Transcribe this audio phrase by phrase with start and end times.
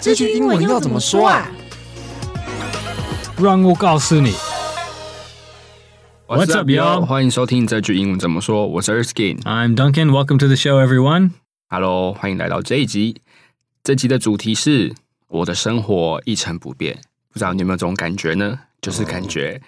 [0.00, 1.46] 这句英文要怎么说啊？
[3.38, 4.32] 让我告诉你。
[6.26, 7.04] What's up, y'all？
[7.04, 8.66] 欢迎收听这句英文怎么说。
[8.66, 9.42] 我是 Erskine。
[9.42, 10.10] I'm Duncan.
[10.10, 11.32] Welcome to the show, everyone.
[11.68, 13.20] Hello，欢迎来到这一集。
[13.84, 14.94] 这集的主题是
[15.28, 16.98] 我的生活一成不变。
[17.30, 18.58] 不知道你有没有这种感觉呢？
[18.80, 19.52] 就是感觉。
[19.52, 19.62] Oh.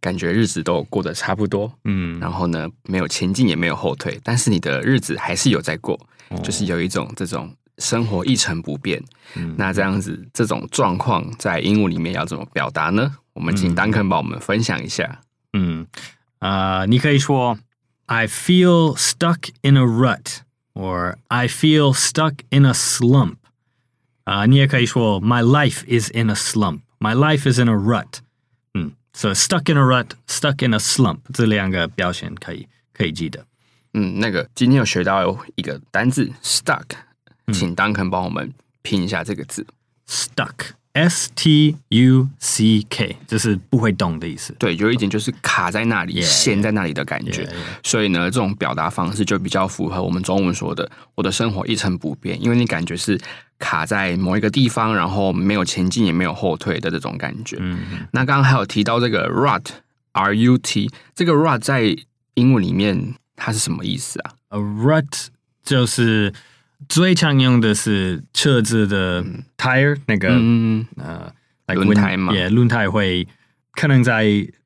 [0.00, 5.94] 感觉日子都过得差不多，嗯，然后呢，没有前进也没有后退，但是你的日子还是有在过，
[6.30, 9.02] 哦、就是有一种这种生活一成不变。
[9.34, 13.16] 嗯、那这样子这种状况在英文里面要怎么表达呢？
[13.32, 15.20] 我们请 Duncan 帮我们分享一下。
[15.52, 15.86] 嗯，
[16.38, 17.58] 啊、呃，你可以说
[18.06, 23.36] I feel stuck in a rut，or I feel stuck in a slump。
[24.24, 28.18] 啊、呃，你也可以说 My life is in a slump，My life is in a rut。
[28.74, 33.44] 嗯 So stuck in a rut, stuck in a slump，这两个表现可以可以记得。
[33.92, 36.84] 嗯，那个今天有学到一个单字 stuck，
[37.52, 39.66] 请 Duncan 帮我们拼一下这个字。
[40.06, 44.54] stuck，S T U C K，就是不会动的意思。
[44.58, 47.44] 对，有一点就是卡在那里，陷在那里的感觉。
[47.44, 47.88] Yeah, yeah.
[47.88, 53.18] 所以呢，这种表达方式就比较符合我们中文说的“我的生活一成不变”，因为你感觉是。
[53.58, 57.56] 卡在某一个地方，然后没有前进也没有后退的这种感觉。
[57.60, 57.78] 嗯，
[58.10, 61.96] 那刚刚还有提到这个 rut，R U T，这个 rut 在
[62.34, 65.28] 英文里面它是什么意思啊？A rut
[65.62, 66.34] 就是
[66.87, 69.23] 最常用的是车子的
[69.57, 71.31] tire，那个嗯呃
[71.73, 73.27] 轮胎嘛，也轮胎会
[73.73, 74.25] 可能在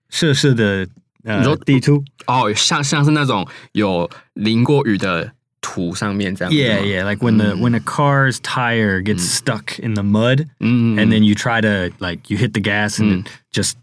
[0.10, 0.88] 设施的
[1.24, 5.34] 呃地图哦，像像是那种有淋过雨的。
[5.64, 7.04] 土上面这样 Yeah, yeah.
[7.06, 11.36] Like when the when a car's tire gets stuck in the mud, and then you
[11.36, 13.76] try to like you hit the gas and it just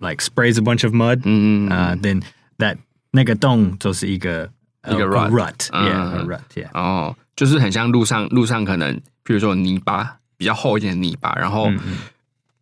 [0.00, 1.20] like sprays a bunch of mud.
[1.26, 2.22] Uh, then
[2.58, 2.78] that
[3.10, 4.50] 那个洞就是一个
[4.88, 6.70] 一个 rut, yeah, a rut, yeah.
[6.72, 11.71] 哦， 就是很像路上路上可能，比如说泥巴比较厚一点的泥巴，然后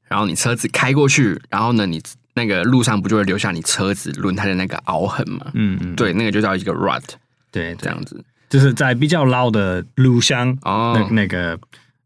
[0.07, 2.01] 然后你车子开过去，然后呢，你
[2.33, 5.51] 那个路上不就会留下你车子轮胎的那个凹痕嘛？
[5.53, 7.03] 嗯嗯，对，那个就叫一个 rut，
[7.51, 8.23] 对，这样子。
[8.47, 11.59] 就是在比较老的路上，哦、那那个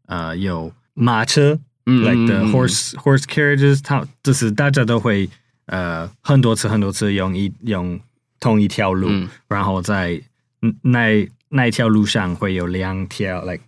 [0.06, 1.56] 呃有马车、
[1.86, 5.30] 嗯、，like the horse horse carriages，它就是大家都会
[5.66, 8.00] 呃很多次很多次用一用
[8.40, 10.20] 同一条路，嗯、然后在
[10.82, 13.63] 那那一条路上会有两条，like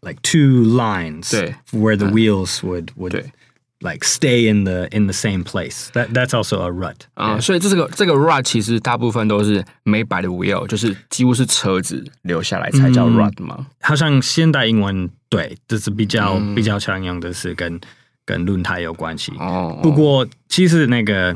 [0.00, 5.90] like two lines，对，where the wheels would would。Like stay in the in the same place.
[5.92, 6.96] That that's also a rut.
[7.12, 13.66] 啊，所以这个这个 rut 其实大部分都是 made by the wheel，就是几乎是车子留下来才叫 rut 嘛。
[13.82, 17.78] 好像现代英文对，就是比较比较常用的是跟
[18.24, 19.30] 跟轮胎有关系。
[19.38, 19.78] 哦。
[19.82, 21.34] 不过其实那个，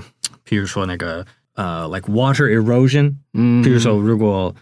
[0.48, 4.52] 譬如说那个呃，like water erosion，嗯，譬如说如果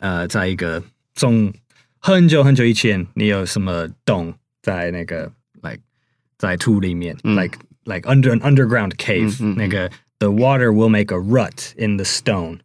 [0.00, 0.82] 呃，在一个
[1.15, 1.53] 从
[1.99, 5.31] 很久很久以前，你有什么洞在那个
[5.61, 5.79] like。
[6.35, 12.57] 在土里面，like like under an underground cave，那个 the water will make a rut in the stone，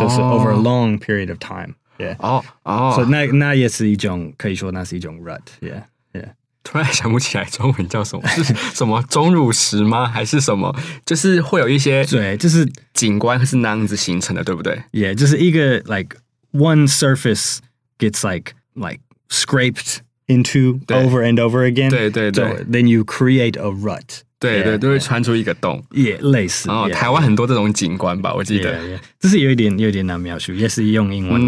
[0.00, 6.32] 就是 over a long period of time，yeah，哦哦，所以那那也是一种可以说那是一种 rut，yeah yeah。
[6.64, 8.42] 突然想不起来中文叫什么，是
[8.74, 10.08] 什么钟乳石吗？
[10.08, 10.74] 还是什么？
[11.06, 16.16] 就是会有一些对，就是景观是那样子形成的，对不对？Yeah，就是一个 like
[16.52, 17.58] one surface
[18.02, 19.98] gets like like scraped。
[20.28, 26.70] into over and over again，对对对，then you create a rut，对对，都会穿出一个洞，也类似。
[26.70, 31.42] 哦，台湾很多这种景观吧，我记得，这是有一点有点难描述，也是用英文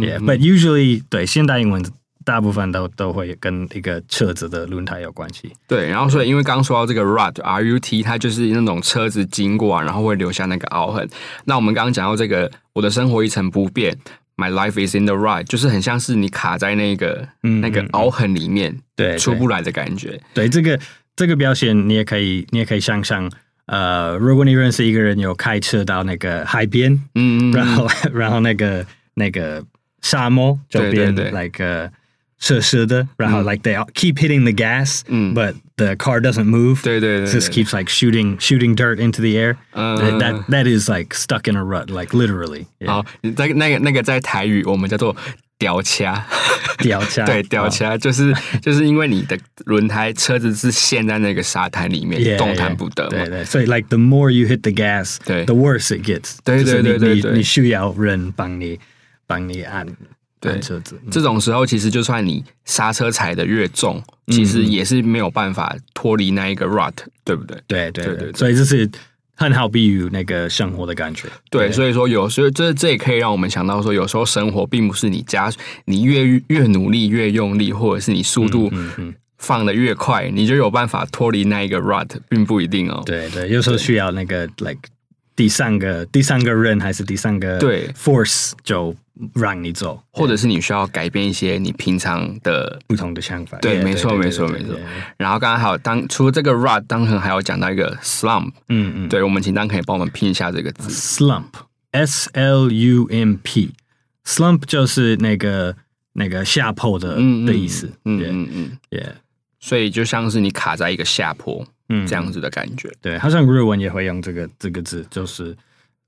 [0.00, 1.84] ，yeah，but usually 对现代英文
[2.24, 5.52] 大部分都都会跟一个车子的轮胎有关系。
[5.66, 11.06] 对，然后所以因为刚说到这个 rut，R U T，它就是那种车子经过啊，然后会留下那个凹痕。
[11.44, 13.98] 那我们刚刚讲到这个，我的生活一成不变。
[14.36, 20.20] My life is in the right，就是很像是你卡在那个、嗯、那个凹痕里面，对，出不来的感觉。
[20.32, 20.78] 对，这个
[21.14, 23.30] 这个表现，你也可以，你也可以想象，
[23.66, 29.64] 呃，如果你认识一个人有开车到那个海边，嗯，然后 然后那个那个
[30.00, 31.92] 沙漠周边对对对，like。
[32.41, 38.97] 设施的，然后 like they keep hitting the gas，嗯，but the car doesn't move，对对对，just keeps like shooting shooting dirt
[38.97, 42.67] into the air，嗯，that that is like stuck in a rut，like literally。
[42.85, 43.03] 好，
[43.35, 45.15] 在那个那个在台语我们叫做
[45.57, 46.23] 吊掐，
[46.77, 48.31] 吊掐，对，吊掐就是
[48.61, 58.79] 就是因为你的轮胎车子是陷在那个沙滩里 面，动弹不得嘛，对对，所以 like the more you hit the gas，对，the worse it gets，对对对对对，你需要人帮你
[59.25, 59.87] 帮你按。
[60.42, 66.92] 对，车子这种时候，其实就算你刹车踩的越重，嗯、其实也是没有办法脱离那一个 rut，
[67.24, 67.56] 对不对？
[67.68, 68.90] 对对对，所以这是
[69.36, 71.28] 很好比喻那个生活的感觉。
[71.48, 75.48] 对，对所以说有时候这这也可以让我们想到说，有时候生活并不是你加
[75.84, 78.68] 你越越努力越用力，或者是你速度
[79.38, 83.00] 放的越快，你就有办法脱离那一个 rut，并不一定哦。
[83.06, 84.80] 对对，有时候需要那个 like
[85.34, 88.94] 第三个第三个人还是第三个对 force 就
[89.34, 93.58] 让你走，或者是你需要改变一些你平常的不同的想法。
[93.58, 94.74] 对，没错没错没错。
[95.16, 98.52] 然后刚刚还有当除了这个 rut，当然还有讲到一个 slump。
[98.68, 105.76] 嗯嗯，对，我们请当可以帮我们拼一下这个字 slump，s l u m p，slump 就是那个
[106.14, 107.90] 那个下坡的的意思。
[108.04, 109.12] 嗯嗯嗯，yeah。
[109.62, 112.88] 所以就像是你卡在一个下坡，嗯，这样子的感觉。
[112.88, 115.56] 嗯、对，好像日文也会用这个这个字，就是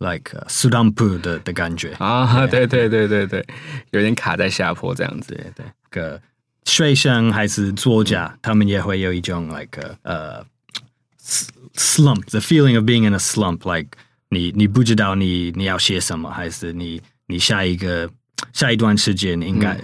[0.00, 2.44] like slump 的的感觉啊。
[2.48, 3.46] 对对对对对，
[3.92, 5.32] 有点卡在下坡这样子。
[5.34, 6.20] 对对，个
[6.64, 11.46] 学生还是作家，嗯、他们也会有一种 like 呃、uh,
[11.76, 13.96] slump，the feeling of being in a slump，like
[14.30, 18.10] 你你不知道你你要写什么，还是你你下一个
[18.52, 19.78] 下一段时间你应该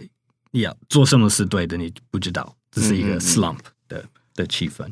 [0.51, 2.57] 要做什么是对的，你不知道。
[2.71, 3.59] 这是一个 slump
[3.89, 4.87] 的、嗯、的气氛，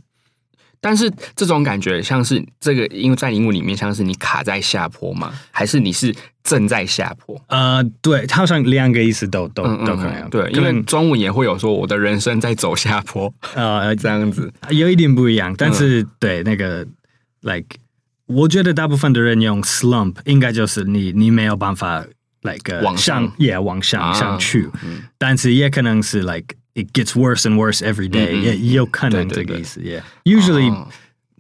[0.81, 5.33] 但是这种感觉像是这个，因为在英文里面像是你卡在下坡吗？
[5.51, 7.41] 还是你是正在下坡？
[7.49, 10.29] 呃，对，好像两个意思都都、都可能。
[10.29, 15.55] 对，因为中文也会有说我的人生在走下坡，呃， 这样子有一点不一样。
[15.57, 16.87] 但是、嗯、对那个
[17.43, 17.77] ，like，
[18.27, 22.05] 我觉得大部分的人用 slump 应该就是你你没有办法
[22.43, 26.57] like 往上也、yeah, 往上、啊、上去、嗯，但是也可能是 like。
[26.79, 28.43] It gets worse and worse every day、嗯。
[28.45, 29.81] 也有可能这个意思。
[29.81, 30.87] Yeah, usually，、哦、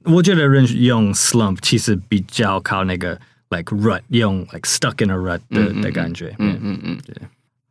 [0.02, 3.20] 我觉得人用 slump 其实比较靠那个
[3.50, 6.35] like rut，用 like stuck in a rut 的、嗯、的感觉。
[6.40, 7.14] 嗯嗯嗯，对。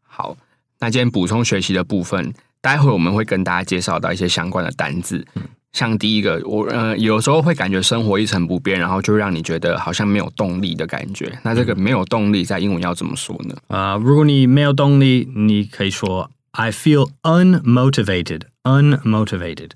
[0.07, 0.37] 好，
[0.79, 5.27] 那今天补充学习的部分，待会我们会跟大家介绍到一些相关的单字。
[5.35, 5.43] 嗯、
[5.73, 11.37] 像第一个，我呃有时候会感觉生活一成不变，然后就让你觉得好像没有动力的感觉。
[11.43, 13.57] 那这个没有动力在英文要怎么说呢？
[13.67, 16.31] 啊、呃，如果你没有动力，你可以说。
[16.52, 19.70] I feel unmotivated, unmotivated，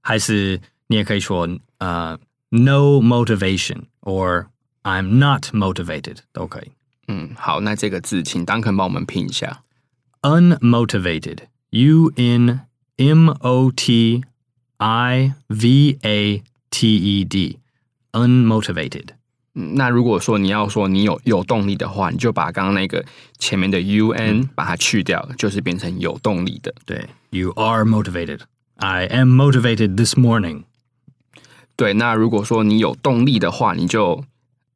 [0.00, 1.48] 还是你也可以说
[1.78, 2.20] 呃、uh,
[2.50, 4.46] no motivation or
[4.82, 6.72] I'm not motivated 都可以。
[7.08, 9.62] 嗯，好，那这个字请 Duncan 帮我们拼一下。
[10.22, 12.60] Unmotivated，U N
[12.96, 14.22] M O T
[14.76, 17.24] I V A T E
[19.57, 23.05] 那如果说你要说你有有动力的话，你就把刚刚那个
[23.37, 26.75] 前面的 un 把它去掉，嗯，就是变成有动力的。
[26.85, 28.41] 对，You are motivated.
[28.75, 30.63] I am motivated this morning.
[31.77, 34.25] 对，那如果说你有动力的话，你就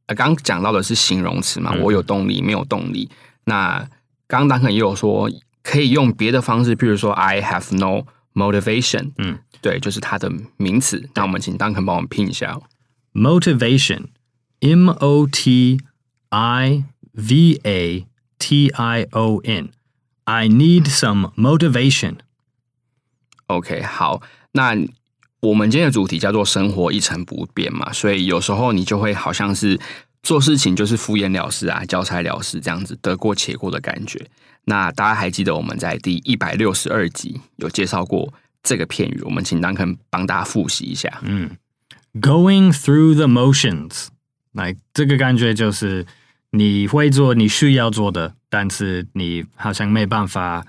[0.05, 3.09] 呃刚讲到的是形容词嘛，嗯，我有动力，没有动力。
[3.43, 3.85] 那
[4.27, 5.29] 刚刚 Duncan 也有说
[5.61, 9.11] 可以用别的方式，譬如说 I have no motivation。
[9.17, 11.09] 嗯，对，就是它的名词。
[11.15, 12.57] 那我们请 Duncan 帮我们拼一下
[13.13, 14.03] ，motivation。
[14.61, 15.79] M O T
[16.29, 16.83] I
[17.13, 18.06] V A
[18.38, 19.69] T I O N.
[20.25, 22.17] I need some motivation.
[23.47, 24.21] OK，好，
[24.51, 24.75] 那
[25.39, 29.79] 我们今天的主题叫做“生活一成不变”嘛，所以有时候你就会好像是
[30.21, 34.29] 做事情就是敷衍了事啊，交差了事这样子，得过且过的感觉。
[34.65, 38.31] 那大家还记得我们在第一百六十二集有介绍过
[38.62, 41.19] 这个片语，我们请 Duncan 帮大家复习一下。
[41.23, 41.57] 嗯
[42.21, 44.09] ，Going through the motions。
[44.59, 46.06] 来，这个感觉就是
[46.51, 50.65] 你会做你需要做的，但是你好像没办法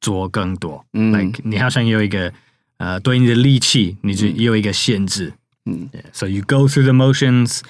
[0.00, 0.84] 做更多。
[0.92, 2.32] 嗯，like, 你好像有一个
[2.78, 5.32] 呃，对你的力气，你就有一个限制。
[5.66, 7.60] 嗯，yeah，so you go through the motions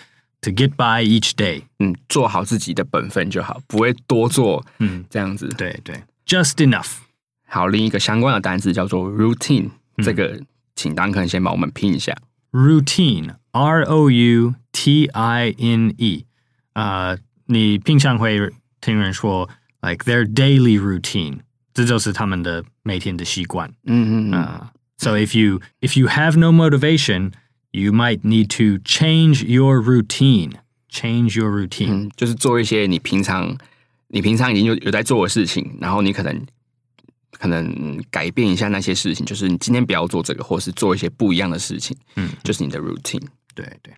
[0.40, 1.62] to get by each day。
[1.78, 4.64] 嗯，做好自己的本分就好，不会多做。
[4.78, 5.48] 嗯，这样子。
[5.56, 6.96] 对对，just enough。
[7.46, 9.68] 好，另一个相关的单词叫做 routine，
[9.98, 10.40] 嗯，这个
[10.74, 12.16] 请 Duncan 先帮我们拼一下。
[12.51, 16.25] routine，R O U T I N E，
[16.73, 19.49] 啊，uh，你平常会听人说，
[19.81, 21.39] like their daily routine，
[21.73, 23.71] 这就是他们的每天的习惯。
[23.85, 27.31] 嗯嗯啊，so if you if you have no motivation,
[27.71, 30.53] you might need to change your routine.
[30.89, 33.57] Change your routine，嗯，就是做一些你平常
[34.07, 36.45] 你平常已经有有在做的事情，然后你可能。
[37.42, 43.26] 可能改变一下那些事情，就是你今天不要做这个，或是做一些不一样的事情，嗯，就是你的 routine。
[43.52, 43.92] 对对，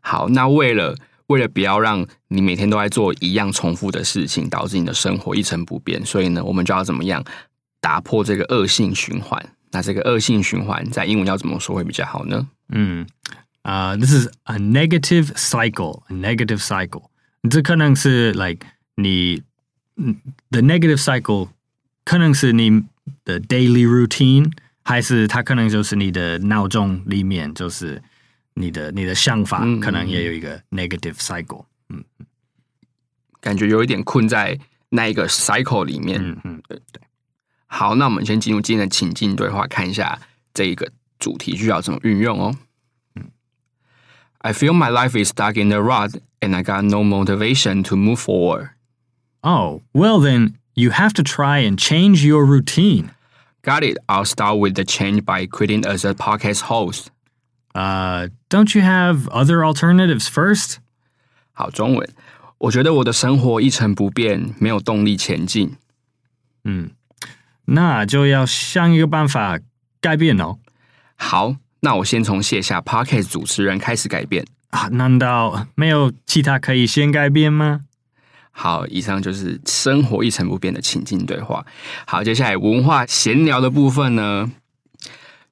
[0.00, 7.24] 好，那为了为了不要让你每天都在做一样重复的事情，导致你的生活一成不变，所以呢，我们就要怎么样
[7.80, 9.44] 打破这个恶性循环？
[9.72, 12.46] 那这个恶性循环在英文要怎么说会比较好呢？
[12.68, 13.04] 嗯
[13.62, 17.06] 啊、uh,，this is a negative cycle，a negative cycle。
[17.50, 18.64] 这可能是 like
[18.94, 19.42] 你
[20.52, 21.48] the negative cycle。
[22.11, 22.83] 可能是你
[23.25, 24.51] 的 daily routine，
[24.83, 28.01] 还是它可能就是你的脑中里面，就是
[28.53, 31.65] 你的你的想法，可能也有一个 negative cycle。
[31.89, 32.03] 嗯，
[33.39, 36.19] 感觉有一点困在那一个 cycle 里面。
[36.21, 37.01] 嗯嗯，对对。
[37.65, 40.19] 好，那我们先进入今天的情境对话，看一下
[40.53, 42.55] 这一个主题句要怎么运用哦。
[44.39, 48.17] I feel my life is stuck in a rut, and I got no motivation to move
[48.19, 48.69] forward.
[49.41, 53.11] Oh, well then, you have to try and change your routine.
[53.63, 53.97] Got it.
[54.07, 57.07] I'll start with the change by quitting as a podcast host.
[57.73, 60.77] Uh, don't you have other alternatives first?
[61.53, 62.07] 好，中文，
[62.59, 65.75] 我觉得我的生活一成不变，没有动力前进。
[66.63, 66.91] 嗯，
[67.65, 69.59] 那就要想一个办法
[69.99, 70.57] 改变哦。
[71.15, 71.57] 好。
[71.81, 74.87] 那我先从卸下 Podcast 主持人开始改变啊？
[74.87, 77.81] 难道没有其他可以先改变吗？
[78.52, 81.66] 好，以上就是生活一成不变的情境对话。
[82.06, 84.50] 好，接下来文化闲聊的部分呢？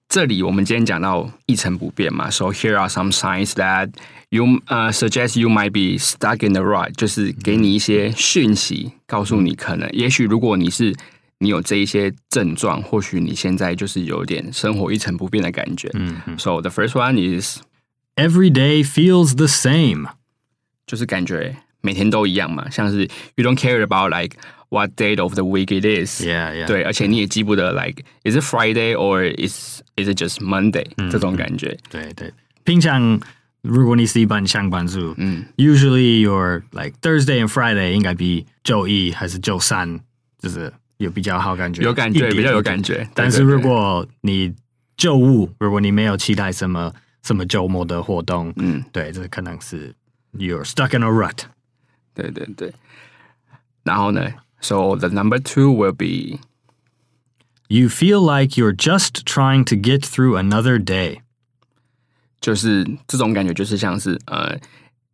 [0.09, 3.91] 这里我们今天讲到一成不变嘛，So here are some signs that
[4.29, 10.95] you 呃、uh, suggest you might be stuck in the rut，就是给你一些讯息，告诉你可能，也许如果你是。
[11.43, 15.89] 你有这一些症状，或许你现在就是有点生活一成不变的感觉。
[15.95, 16.39] 嗯嗯。
[16.39, 17.61] So the first one is
[18.15, 20.07] every day feels the same，
[20.87, 24.38] 就是感觉每天都一样嘛，像是 you don't care about like
[24.70, 26.66] what day of the week it is。Yeah yeah。
[26.66, 31.78] 对，而且你也记不得 like is it Friday or is is it just Monday、嗯、这种感觉。
[31.90, 32.32] 对对，
[32.64, 33.20] 平常
[33.62, 40.00] 如果你是一般上班族，嗯，usually your like Thursday and Friday 应该比周一还是周三
[40.40, 40.72] 就是。
[40.98, 43.06] 有比较好感觉，有感觉，比较有感觉。
[43.14, 44.54] 但是如果你
[44.96, 46.90] 周五，如果你没有期待什么
[47.22, 49.94] 什么周末的活动，嗯，对，这可能是
[50.38, 51.40] you're stuck in a rut。
[52.21, 52.73] 对对对。
[53.83, 54.29] 然后呢
[54.61, 56.39] ，so the number two will be
[57.69, 61.21] you feel like you're just trying to get through another day。
[62.41, 64.59] 就是这种感觉，就是像是呃。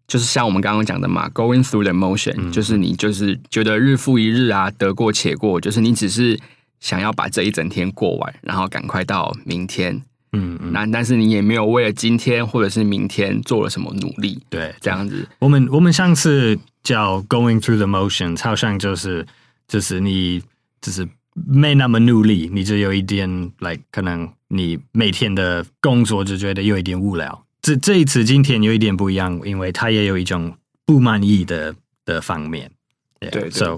[0.08, 6.38] 就是像我们刚刚讲的嘛，going through the motion，嗯，就是你就是觉得日复一日啊，得过且过，就是你只是
[6.78, 10.00] 想要把这一整天过完，然后赶快到明天。
[10.30, 10.70] 嗯嗯。
[10.72, 14.40] 那但是你也没有为了今天或者是明天做了什么努力。
[14.48, 15.28] 对，这样子。
[15.40, 19.26] 我们我们上次叫 going through the motions，好像就是
[19.66, 20.40] 就是你
[20.80, 23.28] 就是没那么努力，你就有一点
[23.58, 27.44] ，like 可能你每天的工作就觉得有一点无聊。
[27.60, 31.74] 这这一次今天有一点不一样，因为他也有一种不满意的
[32.04, 32.70] 的方面。
[33.18, 33.50] Yeah, 对对对。
[33.50, 33.76] So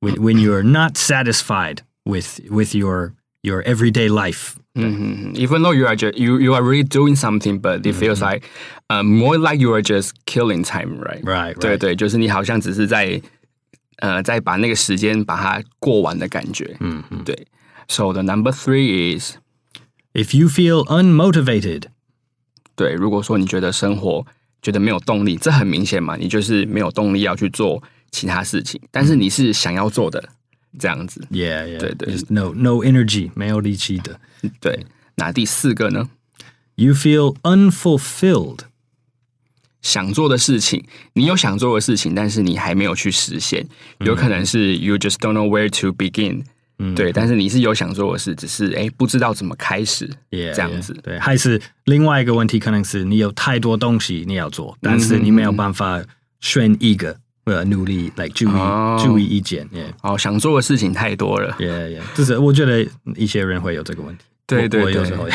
[0.00, 3.12] when when you are not satisfied with with your
[3.42, 7.95] your everyday life，嗯嗯，even though you are just you you are really doing something, but it
[7.95, 8.45] feels like,
[8.89, 11.21] uh, more like you are just killing time, right?
[11.23, 11.53] Right.
[11.59, 13.21] 对对，就是你好像只是在
[13.97, 16.75] 呃在把那个时间把它过完的感觉。
[16.79, 17.47] 嗯嗯，对。
[17.87, 19.37] So the number three is
[20.13, 21.83] if you feel unmotivated.
[22.75, 24.25] 对，如果说你觉得生活
[24.61, 30.29] 觉得没有动力，这很明显嘛，你就是没有动力要去做其他事情，但是你是想要做的
[30.78, 31.24] 这样子。
[31.30, 31.78] Yeah, yeah.
[31.78, 34.20] 对对，no no energy，没有力气的。
[34.60, 36.08] 对，那第四个呢
[36.74, 38.60] ？You feel unfulfilled，
[39.82, 43.66] 想做的事情，你有想做的事情，但是你还没有去实现，
[44.00, 46.44] 有可能是 you just don't know where to begin。
[46.80, 50.92] 嗯，对，但是你是有想做的事，只是哎，不知道怎么开始，yeah, 这样子。
[50.92, 56.00] Yeah, 对，还是另外一个问题，可能是你有太多东西你要做，但是你没有办法
[56.40, 57.18] 选一个，
[57.48, 59.68] 呃、嗯，努力来注意、oh, 注意一件。
[59.68, 59.92] Yeah.
[60.02, 61.56] 哦，想做的事情太多了。
[61.58, 62.86] Yeah, yeah，就是我觉得
[63.16, 64.24] 一些人会有这个问题。
[64.46, 65.34] 对对对，有时候有。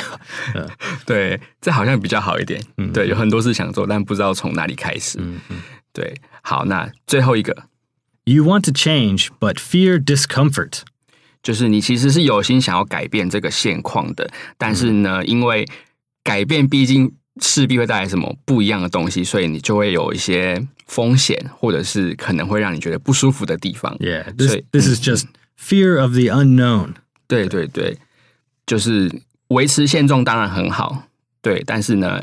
[1.05, 2.59] 对，这好像比较好一点。
[2.77, 5.19] 嗯，对，有很多事想做，但不知道从哪里开始。
[5.21, 5.57] 嗯嗯。
[5.91, 7.65] 对，好，那最后一个
[8.23, 10.79] ，You want to change but fear discomfort。
[11.43, 15.67] 就是你其实是有心想要改变这个现况的，但是呢，嗯、因为
[16.23, 23.95] 改变毕竟势必会带来什么不一样的东西，所以你就会有一些风险，或者是可能会让你觉得不舒服的地方。
[23.97, 25.25] Yeah, this, 所以 this is just
[25.59, 26.93] fear of the unknown。
[27.27, 27.97] 对对对，
[28.65, 29.11] 就是
[29.47, 31.07] 维持现状当然很好，
[31.41, 32.21] 对，但是呢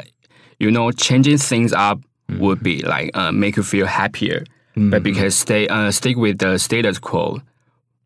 [0.59, 2.01] ，you know, changing things up
[2.39, 6.57] would be like, uh, make you feel happier, but because stay, uh, stick with the
[6.57, 7.41] status quo.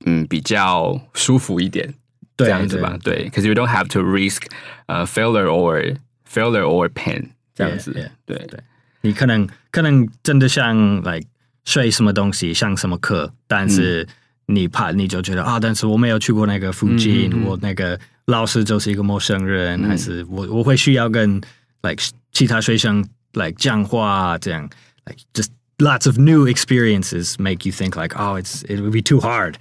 [0.07, 1.95] 嗯，比较舒服一点，
[2.37, 3.31] 这样子吧，对。
[3.31, 4.43] ，because you don't have to risk
[4.87, 5.97] 呃、uh, failure or
[6.35, 8.59] failure or pain 这样子，yeah, yeah, 对对。
[9.03, 11.23] 你可能可能真的想来
[11.65, 14.07] 学什么东西，上什么课，但是
[14.47, 21.41] 你怕你就觉得啊，但是我没有去过那个附近，嗯、我那个老师就是一个陌生人，嗯、还是我我会需要跟
[21.83, 24.69] like 其他学生 like 讲话，这样
[25.05, 25.49] like just
[25.79, 29.55] lots of new experiences make you think like oh it's it would be too hard。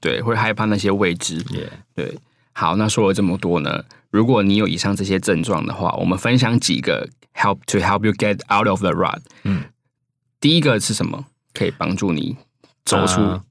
[0.00, 1.42] 对，会害怕那些未知。
[1.94, 2.18] 对，
[2.55, 9.21] 好，那说了这么多呢，如果你有以上这些症状的话，我们分享几个 help to help you get out of the rut。
[9.43, 9.63] 嗯，
[10.39, 11.25] 第一个是什么？
[11.53, 12.37] 可以帮助你
[12.85, 13.41] 走出、uh,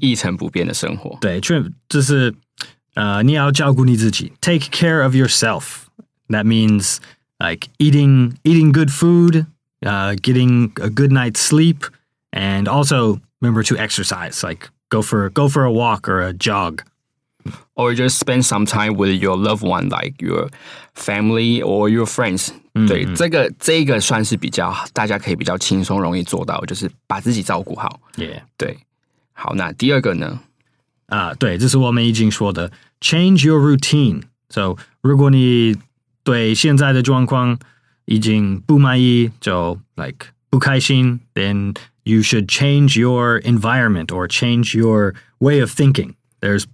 [0.00, 1.16] 一成不变的生活。
[1.20, 2.34] 对，确就是
[2.94, 5.84] 呃，你要照顾你自己，take care of yourself.
[6.28, 6.98] That means
[7.38, 9.46] like eating eating good food,
[9.80, 11.86] uh, getting a good night's sleep,
[12.30, 14.42] and also remember to exercise.
[14.42, 16.82] Like go for go for a walk or a jog.
[17.74, 20.48] Or just spend some time with your loved one, like your
[20.94, 22.48] family or your friends.
[22.72, 28.00] 对，嗯嗯这个这个算是比较大家可以比较轻松容易做到，就是把自己照顾好。
[28.16, 28.78] Yeah，对。
[29.32, 30.40] 好，那第二个呢？
[31.08, 35.76] 啊，对，这是我们已经说的，change your routine。So，如果你
[36.22, 37.58] 对现在的状况
[38.06, 46.14] 已经不满意，就 like 不开心，then you should change your environment or change your way of thinking.
[46.40, 46.64] There's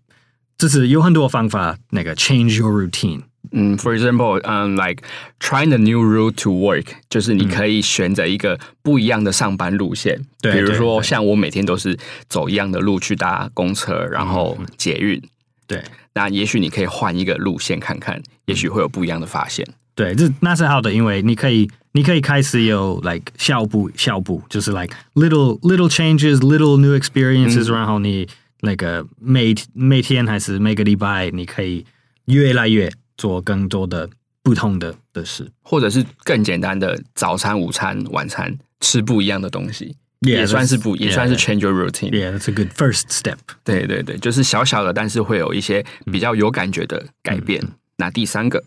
[0.58, 3.22] 这是有很多方法，那个 change your routine。
[3.52, 5.04] 嗯，for example，嗯、um,，like
[5.40, 10.20] trying a new route to work，就是你可以选择一个不一样的上班路线。
[10.42, 11.98] 对、嗯，比如说像我每天都是
[12.28, 15.22] 走一样的路去搭公车，然后捷运。
[15.68, 15.84] 对，
[16.14, 19.66] 那也许你可以换一个路线看看，也许会有不一样的发现。
[19.94, 28.28] 对，这那是好的，因为你可以，你可以开始有 like 小步小步，就是 like little little changes，little new experiences，、嗯、然后你。
[28.65, 31.86] 那个每每天还是每个礼拜，你可以
[32.25, 34.10] 越来越做更多的
[34.41, 42.10] 不同的的事，或者是更简单的早餐、午餐、晚餐吃不一样的东西，yeah, 也算是不，也算是 change your routine。
[42.10, 43.38] Yeah, that's a good first step。
[43.63, 47.62] 对对对，就是小小的，但是会有一些比较有感觉的改变。
[47.63, 48.63] 嗯、那第三个，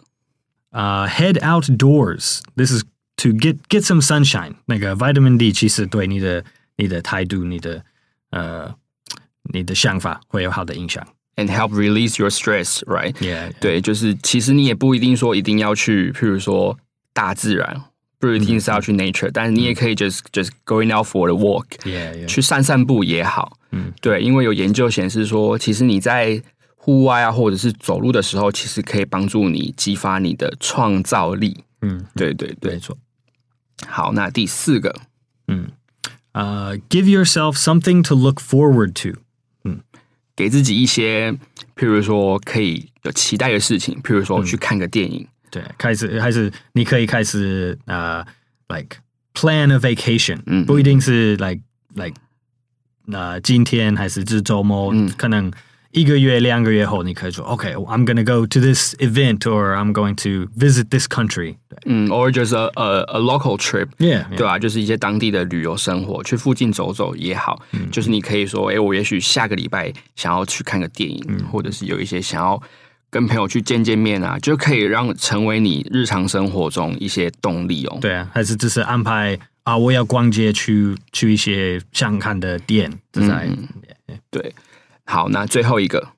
[0.71, 2.41] 呃、uh,，head outdoors。
[2.57, 2.85] This is
[3.17, 4.55] to get get some sunshine。
[4.67, 6.45] 那个 vitamin D 其实对你的
[6.77, 7.85] 你的态度、你的
[8.31, 8.75] 呃。
[9.54, 13.14] 你的想法会有好的影响，and help release your stress, right?
[13.14, 13.54] Yeah, yeah.
[13.60, 16.78] 对，就是其实你也不一定说一定要去，譬如说
[17.14, 17.84] 大自然，
[18.20, 22.26] 不一定是要去 nature，、嗯、但是你也可以 just、嗯、just going out for a walk, yeah, yeah.
[22.26, 23.58] 去散散步也好。
[23.72, 26.42] 嗯，对，因为有研究显示说，其实你在
[26.76, 31.64] 户外啊，或者是走路的时候，其实可以帮助你激发你的创造力。
[31.82, 32.98] 嗯，对对对，没错。
[33.88, 34.96] 好，那第四个，
[35.48, 35.70] 嗯，
[36.34, 39.20] 呃、uh,，give yourself something to look forward to。
[40.39, 41.33] 嗯，给自己一些，
[41.75, 45.23] 譬如说可以有期待的事情，譬如说去看个电影。
[45.23, 48.25] 嗯、对，开始还是你可以开始呃、
[48.69, 48.99] uh,，like
[49.35, 51.61] plan a vacation，嗯，不一定是 like
[51.95, 52.15] like
[53.07, 55.51] 那、uh, 今天还是这周末，嗯，可能。
[55.91, 61.57] 一个月、两个月后，你可以说，OK，I'm、okay, gonna go to this event，or I'm going to visit this country。
[61.87, 64.37] 嗯，or just a a, a local trip，yeah, yeah.
[64.37, 64.59] 对吧、啊？
[64.59, 67.63] 就是一些当地的旅游生活，去附近走走也好。
[67.73, 72.61] 嗯、就是你可以说，哎，我也许下个礼拜想要去看个电影，嗯、或者是有一些想要
[73.09, 77.99] 跟朋友去见见面啊，就可以让成为你日常生活中一些动力哦。
[78.03, 79.75] 对啊，还是只是安排啊？
[79.75, 83.69] 我要逛街去去一些想看的店，在、嗯
[84.09, 84.55] 嗯、对。
[85.08, 86.10] 好，那最后一个，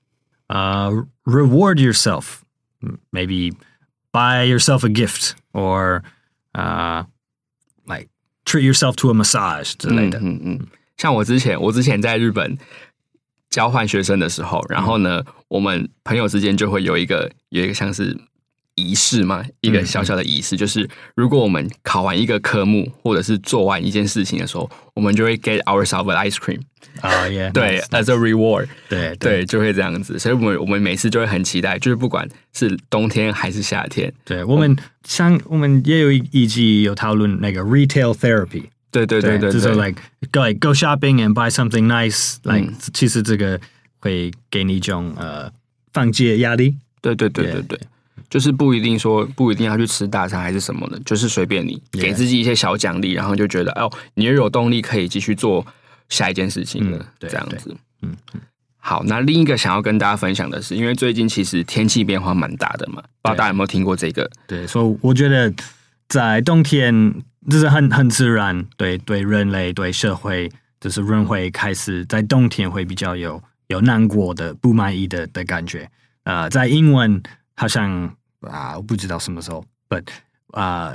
[0.47, 0.91] 呃、
[1.23, 3.53] uh,，reward yourself，maybe
[4.11, 6.03] buy yourself a gift，or
[6.53, 7.05] 呃、
[7.85, 8.09] uh,，like
[8.45, 10.19] treat yourself to a massage 之类的。
[10.19, 12.57] 嗯嗯，像我之前，我之前在日本
[13.49, 18.17] 交换学生的时候，然后呢，嗯、我们朋友之间就会有一个有一个像是。
[18.76, 26.60] 仪式嘛，一个小小的仪式，嗯、就是如果我们考完一个科目，或者是做完一件事情的时候，我们就会 get ourselves an ice cream
[27.00, 30.18] 啊、oh,，yeah，对 nice, as a reward，对对，对，就会这样子。
[30.18, 40.00] 所以，我们我们每次就会很期待，就是不管是冬天还是夏天，对我们像我们也有一集有讨论那个 retail therapy，对对对对，就是 like
[40.32, 43.60] go like go shopping and buy something nice，like、嗯、其实这个
[43.98, 45.50] 会给你一种呃
[45.92, 47.78] 放弃压力，对对对对对。
[47.78, 47.82] Yeah.
[48.28, 55.66] 就是不一定说不一定要去吃大餐还是什么的，就是随便你给自己一些小奖励，然后就觉得哦，你又有动力可以继续做
[56.08, 57.74] 下一件事情了，嗯、这样子。
[58.02, 58.16] 嗯，
[58.78, 64.28] 好，那另一个想要跟大家分享的是，因为最近其实天气变化蛮大的嘛，不知道大家有没有听过这个？
[64.46, 65.52] 对，所以我觉得
[66.08, 67.14] 在冬天
[67.50, 75.88] 就是很很自然，对对人类对社会，就是人会开始在冬天会比较有有难过的不满意的的感觉。
[76.24, 77.22] 呃，在英文
[77.60, 78.16] 好像。
[78.40, 80.02] 啊，我不知道什么时候，but
[80.52, 80.94] 啊，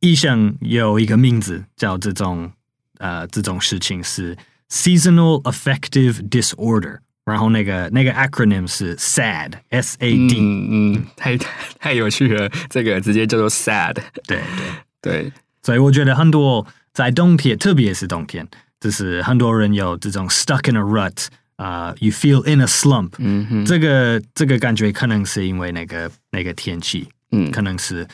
[0.00, 2.50] 医生有一个名字叫这种
[2.98, 4.36] 呃这种事情是
[4.68, 11.38] seasonal affective disorder，然后那个那个 acronym 是 SAD，S A D，嗯嗯，太
[11.78, 13.94] 太有趣了，这个直接叫做 SAD，
[14.26, 14.42] 对对
[15.00, 18.44] 对，所以我觉得很多在冬天，特别是冬天，
[18.80, 21.28] 就是很多人有这种 stuck in a rut。
[21.60, 28.06] 啊、uh,，you feel in a slump，嗯哼，这个这个感觉可能是因为那个那个天气，嗯，可能是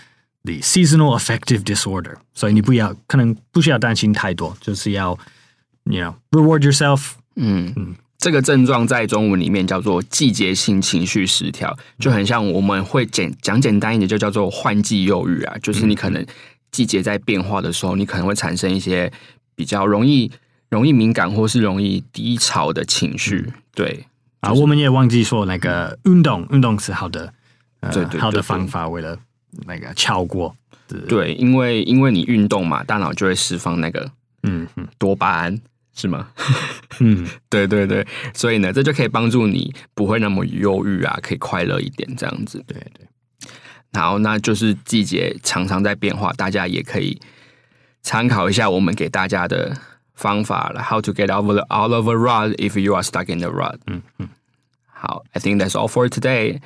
[0.43, 5.17] the seasonal affective disorder，所以你不要可能不需要担心太多，就是要
[5.85, 7.73] ，you know，reward yourself，嗯。
[7.77, 7.95] 嗯。
[8.19, 15.55] 这个症状在中文里面叫做季节性情绪失调，就很像我们会简讲简单一点，就叫做换季忧郁啊。
[15.63, 16.27] 就是你可能
[16.73, 19.13] 季节在变化的时候，你可能会产生一些
[19.55, 20.33] 比较容易
[20.69, 23.53] 容易敏感或是容易低潮的情绪。
[23.75, 24.07] 对
[24.41, 27.33] 啊，我们也忘记说那个运动，运动是好的，
[27.81, 29.19] 呃、对，对，好的方法，为了
[29.67, 30.57] 那个超过。
[31.09, 34.09] 对，因为因为你运动嘛，大脑就会释放那个
[34.45, 35.61] 嗯多巴胺，
[35.95, 36.29] 是吗？
[37.01, 42.63] 嗯， 对对对，所以呢，这就可以帮助你不会那么忧郁啊，可以快乐一点这样子。
[42.69, 43.51] 对对，
[43.91, 47.21] 然后那就是季节常常在变化，大家也可以
[48.03, 49.77] 参考一下我们给大家的
[50.16, 50.82] 方法了。
[50.82, 53.50] How to get out of the out of a rut if you are stuck in the
[53.50, 53.78] rut？
[53.88, 54.30] 嗯嗯，
[54.86, 56.60] 好，I think that's all for today。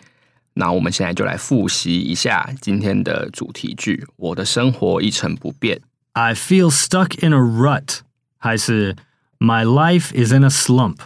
[0.54, 5.82] 那我们现在就来复习一下今天的主题句：我的生活一成不变。
[6.14, 8.00] I feel stuck in a rut，
[8.38, 8.96] 还是
[9.38, 10.98] My life is in a slump？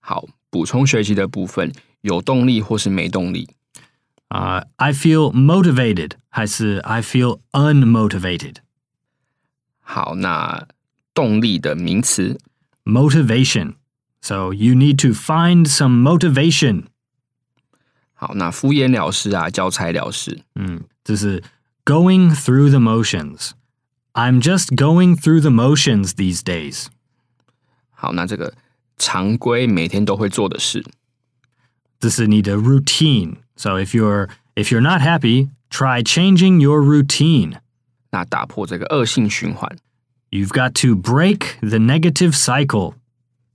[0.00, 3.50] 好，补充学习的部分，有动力或是没动力。
[4.28, 8.56] 啊、uh,，I feel motivated，还是 I feel unmotivated？
[9.80, 10.66] 好，那
[11.13, 12.39] 动力的名词
[12.83, 13.75] motivation。
[14.21, 16.85] So you need to find some motivation.
[18.13, 20.43] 好，那敷衍了事啊，交差了事。
[20.55, 21.43] 嗯，这是
[21.83, 23.51] going through the motions。
[24.13, 26.87] I'm just going through the motions these days。
[27.89, 28.53] 好，那这个
[28.97, 30.85] 常规每天都会做的事，
[31.99, 33.37] 这是你的 routine。
[33.55, 37.59] So if you're if you're not happy, try changing your routine。
[38.11, 39.77] 那打破这个恶性循环
[40.31, 42.95] ，You've got to break the negative cycle。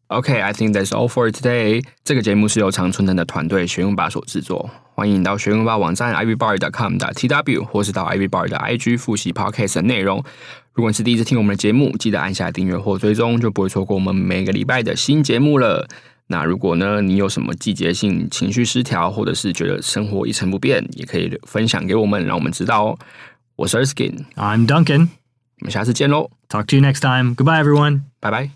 [0.08, 1.82] Okay, I think that's all for today.
[2.04, 4.70] 这个节目是由常春藤的团队学用吧所制作。
[4.94, 10.22] 欢迎到学用吧网站 ivybar.com 的 tw，或是到 ivybar 的 IG 复习 podcast 的内容。
[10.72, 15.88] 如果你是第一次听我们的节目，记得按下订阅或追踪，就不会错过我们每个礼拜的新节目了。
[16.28, 22.98] 那如果呢，你有什么季节性情绪失调，或者是觉得生活一成不变，也可以分享给我们，让我们知道哦。
[23.56, 25.08] 我是 Erskine，I'm Duncan，
[25.59, 26.29] 我们下次见喽。
[26.49, 27.35] Talk to you next time.
[27.35, 28.01] Goodbye, everyone.
[28.19, 28.51] 拜拜。